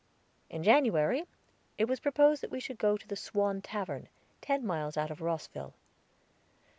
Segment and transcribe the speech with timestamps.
[0.49, 1.27] In January
[1.77, 4.07] it was proposed that we should go to the Swan Tavern,
[4.41, 5.75] ten miles out of Rosville.